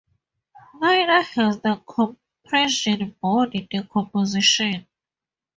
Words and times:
Neither 0.79 1.21
has 1.21 1.59
the 1.61 1.75
compression-body 1.87 3.67
decomposition. 3.69 4.87